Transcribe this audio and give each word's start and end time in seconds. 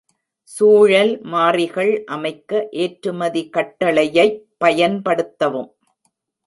சூழல் 0.49 1.21
மாறிகள் 1.25 2.03
அமைக்க 2.07 2.51
ஏற்றுமதி 2.79 3.49
கட்டளையைப் 3.53 4.41
பயன்படுத்தவும். 4.61 5.71